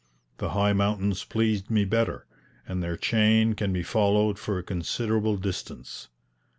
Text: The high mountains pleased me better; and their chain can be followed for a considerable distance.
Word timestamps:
The 0.39 0.49
high 0.57 0.73
mountains 0.73 1.23
pleased 1.23 1.69
me 1.69 1.85
better; 1.85 2.25
and 2.67 2.81
their 2.81 2.97
chain 2.97 3.53
can 3.53 3.71
be 3.71 3.83
followed 3.83 4.39
for 4.39 4.57
a 4.57 4.63
considerable 4.63 5.37
distance. 5.37 6.07